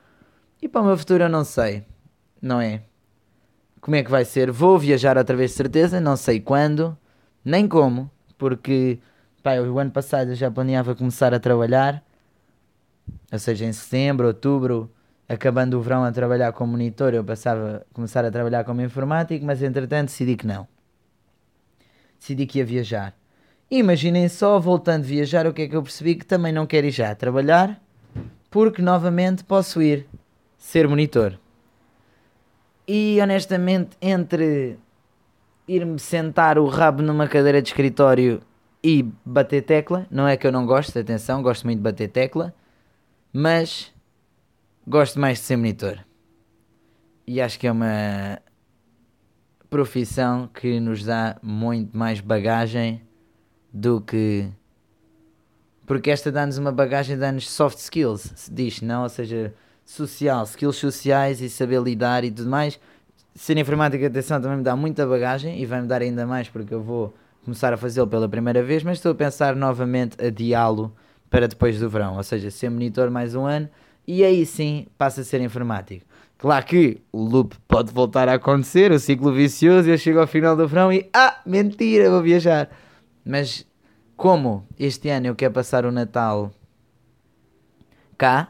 [0.61, 1.85] E para o meu futuro eu não sei,
[2.43, 2.83] não é?
[3.81, 4.51] como é que vai ser.
[4.51, 6.97] Vou viajar outra vez de certeza, não sei quando,
[7.45, 8.99] nem como, porque
[9.43, 12.03] pá, o ano passado eu já planeava começar a trabalhar,
[13.31, 14.91] ou seja, em setembro, outubro,
[15.29, 19.45] acabando o verão a trabalhar como monitor, eu passava a começar a trabalhar como informático,
[19.45, 20.67] mas entretanto decidi que não.
[22.19, 23.15] Decidi que ia viajar.
[23.71, 26.15] imaginem só, voltando a viajar, o que é que eu percebi?
[26.15, 27.81] Que também não quero ir já trabalhar,
[28.51, 30.07] porque novamente posso ir
[30.57, 31.39] ser monitor.
[32.87, 34.79] E honestamente, entre
[35.69, 38.41] ir-me sentar o rabo numa cadeira de escritório
[38.83, 42.55] e bater tecla, não é que eu não gosto, atenção, gosto muito de bater tecla,
[43.33, 43.93] mas
[44.87, 45.99] gosto mais de ser monitor.
[47.27, 48.41] E acho que é uma
[49.69, 53.03] profissão que nos dá muito mais bagagem
[53.71, 54.49] do que.
[55.85, 59.03] Porque esta dá-nos uma bagagem, dá-nos soft skills, se diz, não?
[59.03, 62.81] Ou seja, social, skills sociais e saber lidar e tudo mais.
[63.39, 66.83] Ser informática, atenção, também me dá muita bagagem e vai-me dar ainda mais porque eu
[66.83, 67.15] vou
[67.45, 70.93] começar a fazê-lo pela primeira vez, mas estou a pensar novamente a diá-lo
[71.31, 73.69] para depois do verão, ou seja, ser monitor mais um ano
[74.05, 76.05] e aí sim passa a ser informático.
[76.37, 80.57] Claro que o loop pode voltar a acontecer, o ciclo vicioso, eu chego ao final
[80.57, 82.69] do verão e ah, mentira, vou viajar.
[83.25, 83.65] Mas
[84.17, 86.51] como este ano eu quero passar o Natal
[88.19, 88.49] cá,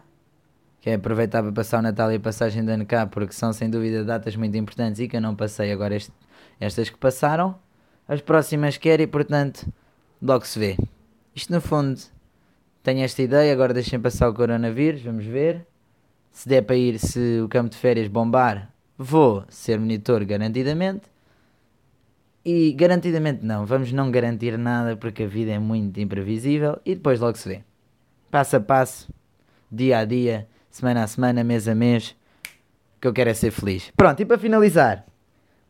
[0.89, 3.68] é aproveitar para passar o Natal e a passagem de ano cá, porque são sem
[3.68, 6.12] dúvida datas muito importantes e que eu não passei agora este,
[6.59, 7.55] estas que passaram.
[8.07, 9.66] As próximas quero e portanto
[10.20, 10.76] logo se vê.
[11.34, 12.01] Isto no fundo
[12.82, 15.66] tenho esta ideia, agora deixem passar o coronavírus, vamos ver.
[16.30, 21.03] Se der para ir, se o campo de férias bombar, vou ser monitor garantidamente.
[22.45, 27.20] E garantidamente não, vamos não garantir nada porque a vida é muito imprevisível e depois
[27.20, 27.62] logo se vê.
[28.30, 29.12] Passo a passo,
[29.70, 32.16] dia a dia, semana a semana, mês a mês,
[33.01, 33.91] que eu quero é ser feliz.
[33.97, 35.07] Pronto, e para finalizar,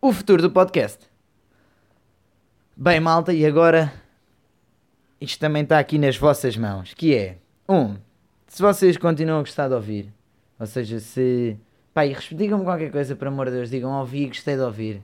[0.01, 1.09] o futuro do podcast.
[2.77, 3.93] Bem, malta, e agora
[5.21, 7.39] isto também está aqui nas vossas mãos, que é,
[7.69, 7.97] um,
[8.47, 10.13] se vocês continuam a gostar de ouvir,
[10.59, 11.59] ou seja, se,
[11.93, 15.03] pá, digam-me qualquer coisa, por amor de Deus, digam, ouvi, gostei de ouvir,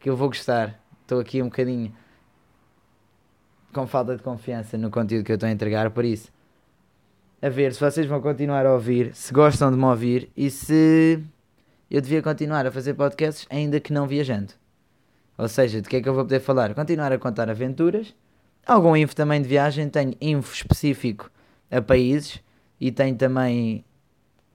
[0.00, 1.94] que eu vou gostar, estou aqui um bocadinho
[3.72, 6.30] com falta de confiança no conteúdo que eu estou a entregar, por isso,
[7.42, 11.22] a ver se vocês vão continuar a ouvir, se gostam de me ouvir e se
[11.90, 14.54] eu devia continuar a fazer podcasts ainda que não viajando.
[15.36, 16.72] Ou seja, de que é que eu vou poder falar?
[16.74, 18.14] Continuar a contar aventuras
[18.64, 21.30] Algum info também de viagem, tenho info específico
[21.68, 22.40] a países
[22.80, 23.84] e tenho também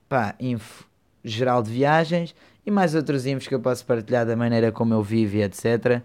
[0.08, 0.88] pá, info
[1.24, 2.34] geral de viagens
[2.66, 6.02] e mais outros infos que eu posso partilhar da maneira como eu vivo e etc.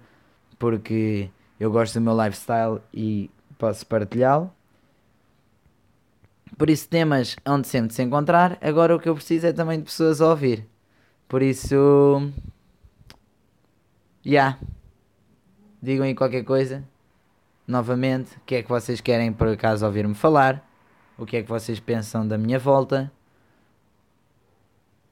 [0.59, 1.31] Porque
[1.61, 4.53] eu gosto do meu lifestyle e posso partilhá-lo.
[6.57, 8.59] Por isso, temas onde sempre se encontrar.
[8.61, 10.67] Agora, o que eu preciso é também de pessoas a ouvir.
[11.29, 12.31] Por isso,
[14.25, 14.31] já.
[14.31, 14.59] Yeah.
[15.83, 16.85] Digam aí qualquer coisa
[17.67, 20.69] novamente, o que é que vocês querem por acaso ouvir-me falar,
[21.17, 23.11] o que é que vocês pensam da minha volta,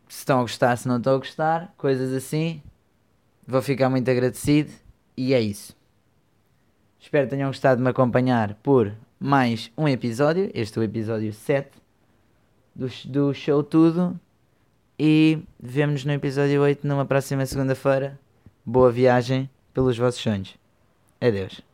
[0.09, 2.63] se estão a gostar, se não estão a gostar, coisas assim.
[3.47, 4.71] Vou ficar muito agradecido
[5.17, 5.77] e é isso.
[6.99, 10.51] Espero que tenham gostado de me acompanhar por mais um episódio.
[10.55, 11.71] Este é o episódio 7
[12.75, 14.19] do, do show Tudo.
[14.99, 18.19] E vemo-nos no episódio 8 numa próxima segunda-feira.
[18.65, 20.57] Boa viagem pelos vossos sonhos.
[21.21, 21.70] Adeus.